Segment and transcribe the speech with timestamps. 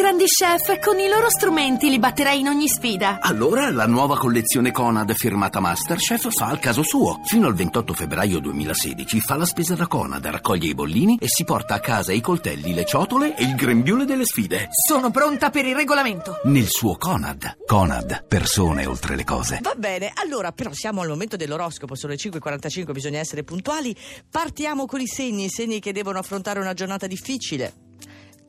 [0.00, 3.18] grandi chef, con i loro strumenti li batterei in ogni sfida.
[3.20, 7.20] Allora la nuova collezione Conad firmata Masterchef fa al caso suo.
[7.24, 11.44] Fino al 28 febbraio 2016 fa la spesa da Conad, raccoglie i bollini e si
[11.44, 14.68] porta a casa i coltelli, le ciotole e il grembiule delle sfide.
[14.70, 16.40] Sono pronta per il regolamento.
[16.44, 17.58] Nel suo Conad.
[17.66, 19.58] Conad, persone oltre le cose.
[19.60, 23.94] Va bene, allora però siamo al momento dell'oroscopo, sono le 5.45, bisogna essere puntuali.
[24.30, 27.88] Partiamo con i segni, i segni che devono affrontare una giornata difficile.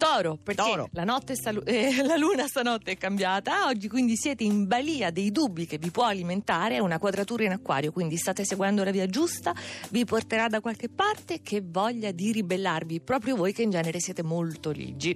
[0.02, 0.90] Toro, perché Toro.
[0.94, 5.32] La, notte sta- eh, la luna stanotte è cambiata, oggi quindi siete in balia dei
[5.32, 9.54] dubbi che vi può alimentare una quadratura in acquario, quindi state seguendo la via giusta,
[9.92, 14.24] vi porterà da qualche parte che voglia di ribellarvi, proprio voi che in genere siete
[14.24, 15.16] molto ligi.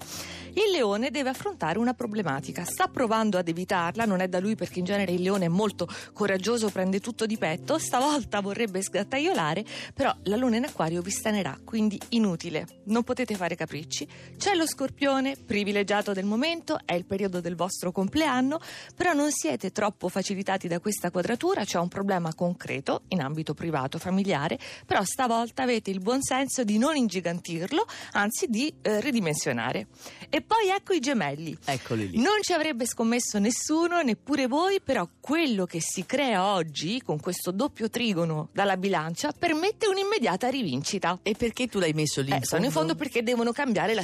[0.54, 4.78] Il leone deve affrontare una problematica, sta provando ad evitarla, non è da lui perché
[4.78, 9.66] in genere il leone è molto coraggioso, prende tutto di petto, stavolta vorrebbe sgattaiolare,
[9.96, 14.08] però la luna in acquario vi stanerà, quindi inutile, non potete fare capricci.
[14.38, 18.60] C'è lo scorpione, privilegiato del momento, è il periodo del vostro compleanno,
[18.94, 23.98] però non siete troppo facilitati da questa quadratura, c'è un problema concreto in ambito privato,
[24.00, 29.88] familiare, però stavolta avete il buon senso di non ingigantirlo, anzi di eh, ridimensionare.
[30.30, 31.58] E poi ecco i gemelli.
[31.64, 32.18] Eccoli lì.
[32.22, 37.52] Non ci avrebbe scommesso nessuno, neppure voi, però quello che si crea oggi con questo
[37.52, 41.20] doppio trigono dalla bilancia permette un'immediata rivincita.
[41.24, 42.32] E perché tu l'hai messo lì?
[42.32, 44.04] Eh, sono in fondo perché devono cambiare la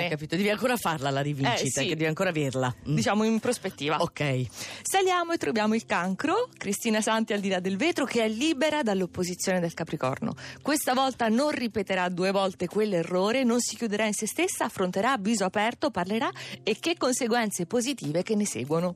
[0.03, 0.09] situazione.
[0.09, 1.87] capito, devi ancora farla la rivincita, Eh, sì.
[1.87, 2.73] che devi ancora averla.
[2.89, 2.95] Mm.
[2.95, 3.97] Diciamo in prospettiva.
[4.01, 4.45] Ok.
[4.81, 8.83] Saliamo e troviamo il cancro, Cristina Santi al di là del vetro, che è libera
[8.83, 10.35] dall'opposizione del Capricorno.
[10.61, 15.17] Questa volta non ripeterà due volte quell'errore, non si chiuderà in se stessa, affronterà a
[15.17, 16.29] viso aperto, parlerà
[16.63, 18.95] e che conseguenze positive che ne seguono.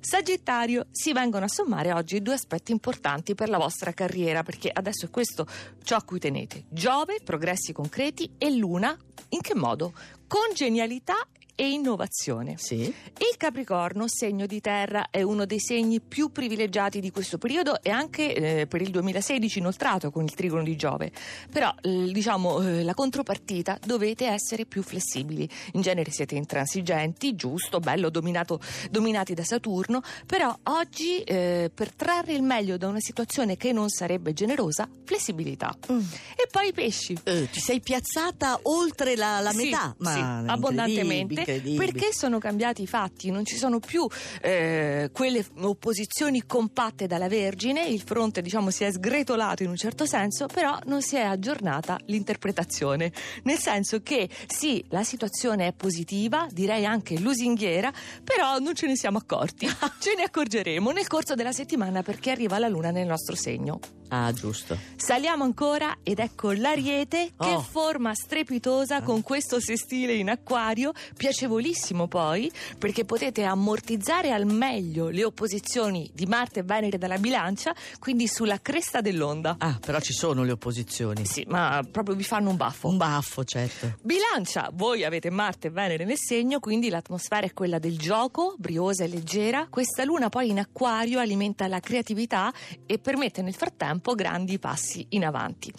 [0.00, 5.06] Sagittario, si vengono a sommare oggi due aspetti importanti per la vostra carriera, perché adesso
[5.06, 5.46] è questo
[5.82, 6.64] ciò a cui tenete.
[6.68, 8.96] Giove, progressi concreti e Luna,
[9.30, 9.92] in che modo?
[10.26, 11.26] Con genialità
[11.60, 12.54] e innovazione.
[12.56, 12.82] Sì.
[12.82, 17.90] Il Capricorno, segno di terra, è uno dei segni più privilegiati di questo periodo e
[17.90, 21.10] anche eh, per il 2016 inoltrato con il trigono di Giove.
[21.50, 25.48] Però, eh, diciamo, eh, la contropartita dovete essere più flessibili.
[25.72, 32.34] In genere siete intransigenti, giusto, bello, dominato- dominati da Saturno, però oggi eh, per trarre
[32.34, 35.74] il meglio da una situazione che non sarebbe generosa, flessibilità.
[35.88, 37.18] E poi i pesci.
[37.24, 39.96] Eh, ti sei piazzata oltre la, la Sì, metà?
[39.98, 41.44] sì, incredibile, abbondantemente.
[41.76, 43.30] Perché sono cambiati i fatti?
[43.30, 44.06] Non ci sono più
[44.42, 50.06] eh, quelle opposizioni compatte dalla Vergine il fronte diciamo si è sgretolato in un certo
[50.06, 53.12] senso però non si è aggiornata l'interpretazione.
[53.44, 57.92] Nel senso che sì la situazione è positiva direi anche lusinghiera
[58.22, 59.66] però non ce ne siamo accorti.
[59.98, 64.32] Ce ne accorgeremo nel corso della settimana perché arriva la luna nel nostro segno Ah,
[64.32, 64.76] giusto.
[64.96, 67.60] Saliamo ancora ed ecco l'ariete che Oh.
[67.60, 75.24] forma strepitosa con questo sestile in acquario, piacevolissimo poi perché potete ammortizzare al meglio le
[75.24, 79.56] opposizioni di Marte e Venere dalla bilancia, quindi sulla cresta dell'onda.
[79.58, 81.24] Ah, però ci sono le opposizioni.
[81.26, 82.88] Sì, ma proprio vi fanno un baffo.
[82.88, 83.96] Un baffo, certo.
[84.02, 89.04] Bilancia, voi avete Marte e Venere nel segno, quindi l'atmosfera è quella del gioco, briosa
[89.04, 89.66] e leggera.
[89.68, 92.52] Questa luna poi in acquario alimenta la creatività
[92.86, 95.72] e permette nel frattempo grandi passi in avanti.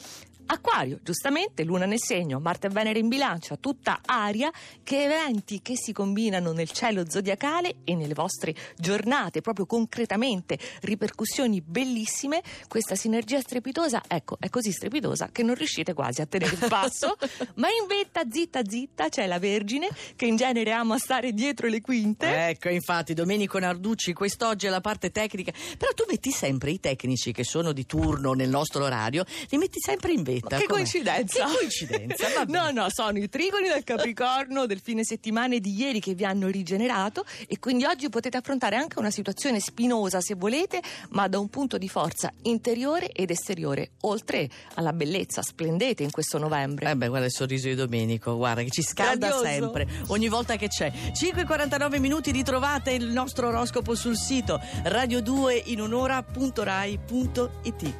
[0.52, 4.52] Acquario, giustamente, luna nel segno, Marte e Venere in bilancia, tutta aria,
[4.82, 11.62] che eventi che si combinano nel cielo zodiacale e nelle vostre giornate, proprio concretamente, ripercussioni
[11.62, 16.66] bellissime, questa sinergia strepitosa, ecco, è così strepitosa che non riuscite quasi a tenere il
[16.68, 17.16] passo,
[17.56, 21.81] ma in vetta, zitta zitta, c'è la Vergine, che in genere ama stare dietro le
[21.81, 22.48] quinte.
[22.50, 25.52] Ecco, infatti, Domenico Narducci, quest'oggi è la parte tecnica.
[25.78, 29.78] Però tu metti sempre i tecnici che sono di turno nel nostro orario, li metti
[29.80, 30.38] sempre in vetta.
[30.42, 30.66] Che com'è?
[30.66, 31.46] coincidenza!
[31.46, 32.28] Che coincidenza.
[32.50, 36.48] No, no, sono i trigoni del Capricorno del fine settimana di ieri che vi hanno
[36.48, 41.50] rigenerato e quindi oggi potete affrontare anche una situazione spinosa se volete, ma da un
[41.50, 45.42] punto di forza interiore ed esteriore, oltre alla bellezza.
[45.42, 46.90] Splendete in questo novembre.
[46.90, 49.46] Eh beh, guarda il sorriso di Domenico, guarda che ci scalda Radioso.
[49.46, 50.92] sempre, ogni volta che c'è.
[50.92, 57.94] 5.49 minuti ritrovate il nostro oroscopo sul sito radio2 in un'ora.rai.it.